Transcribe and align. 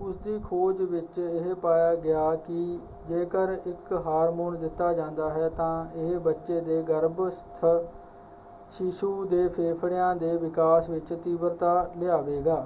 ਉਸਦੀ 0.00 0.38
ਖੋਜ 0.40 0.80
ਵਿੱਚ 0.82 1.18
ਇਹ 1.18 1.54
ਪਾਇਆ 1.54 1.94
ਗਿਆ 1.94 2.34
ਕਿ 2.38 2.78
ਜੇਕਰ 3.08 3.56
ਇੱਕ 3.66 3.92
ਹਾਰਮੋਨ 4.06 4.58
ਦਿੱਤਾ 4.58 4.92
ਜਾਂਦਾ 4.94 5.30
ਹੈ 5.30 5.48
ਤਾਂ 5.56 5.84
ਇਹ 5.94 6.18
ਬੱਚੇ 6.20 6.60
ਦੇ 6.60 6.80
ਗਰੱਭਸਥ 6.82 7.64
ਸ਼ੀਸ਼ੂ 8.70 9.24
ਦੇ 9.26 9.46
ਫੇਫੜਿਆਂ 9.48 10.14
ਦੇ 10.16 10.36
ਵਿਕਾਸ 10.36 10.88
ਵਿੱਚ 10.88 11.12
ਤੀਬਰਤਾ 11.14 11.74
ਲਿਆਵੇਗਾ। 11.96 12.64